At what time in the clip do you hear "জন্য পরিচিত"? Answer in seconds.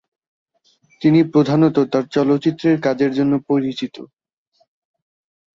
3.13-3.95